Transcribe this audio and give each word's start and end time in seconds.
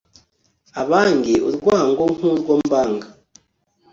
abange 0.81 1.33
urwango 1.49 2.03
nk'urwo 2.15 2.53
mbanga 2.63 3.07